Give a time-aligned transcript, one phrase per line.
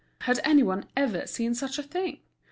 [0.21, 2.21] Had any one ever seen such a thing?